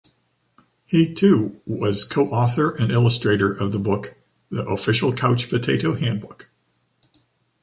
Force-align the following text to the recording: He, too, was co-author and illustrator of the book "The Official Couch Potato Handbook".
He, 0.87 1.13
too, 1.13 1.61
was 1.67 2.05
co-author 2.05 2.71
and 2.71 2.91
illustrator 2.91 3.51
of 3.53 3.71
the 3.71 3.77
book 3.77 4.15
"The 4.49 4.65
Official 4.67 5.13
Couch 5.13 5.47
Potato 5.47 5.93
Handbook". 5.95 6.49